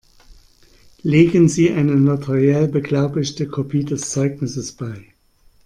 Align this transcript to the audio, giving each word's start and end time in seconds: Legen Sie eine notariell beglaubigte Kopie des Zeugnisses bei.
Legen 1.03 1.47
Sie 1.47 1.69
eine 1.71 1.95
notariell 1.95 2.67
beglaubigte 2.67 3.47
Kopie 3.47 3.85
des 3.85 4.09
Zeugnisses 4.09 4.71
bei. 4.71 5.13